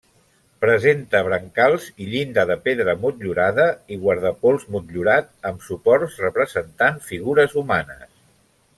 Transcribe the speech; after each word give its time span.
Presenta 0.63 1.19
brancals 1.27 1.89
i 2.05 2.07
llinda 2.13 2.45
de 2.53 2.57
pedra 2.69 2.97
motllurada 3.05 3.67
i 3.95 3.99
guardapols 4.07 4.67
motllurat 4.77 5.33
amb 5.53 5.65
suports 5.71 6.21
representant 6.29 7.03
figures 7.13 7.59
humanes. 7.63 8.15